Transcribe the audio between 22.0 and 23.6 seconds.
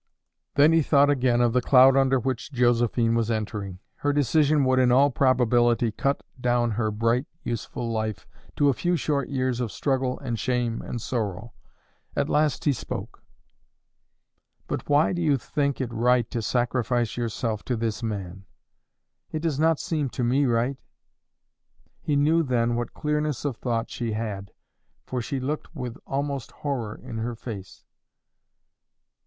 He knew then what clearness of